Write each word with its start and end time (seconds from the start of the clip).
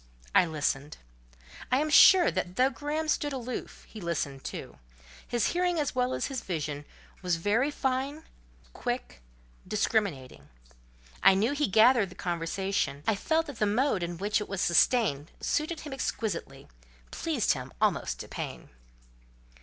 I 0.33 0.47
listened. 0.47 0.97
I 1.71 1.77
am 1.77 1.91
sure 1.91 2.31
that 2.31 2.55
though 2.55 2.71
Graham 2.71 3.07
stood 3.07 3.33
aloof, 3.33 3.85
he 3.87 4.01
listened 4.01 4.43
too: 4.43 4.79
his 5.27 5.49
hearing 5.49 5.79
as 5.79 5.93
well 5.93 6.15
as 6.15 6.25
his 6.25 6.41
vision 6.41 6.85
was 7.21 7.35
very 7.35 7.69
fine, 7.69 8.23
quick, 8.73 9.21
discriminating. 9.67 10.49
I 11.21 11.35
knew 11.35 11.51
he 11.51 11.67
gathered 11.67 12.09
the 12.09 12.15
conversation; 12.15 13.03
I 13.05 13.13
felt 13.13 13.45
that 13.45 13.59
the 13.59 13.67
mode 13.67 14.01
in 14.01 14.17
which 14.17 14.41
it 14.41 14.49
was 14.49 14.59
sustained 14.59 15.29
suited 15.39 15.81
him 15.81 15.93
exquisitely—pleased 15.93 17.53
him 17.53 17.71
almost 17.79 18.19
to 18.21 18.27
pain. 18.27 18.69